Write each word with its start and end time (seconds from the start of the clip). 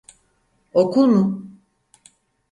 Okul 0.73 1.07
mu? 1.09 1.23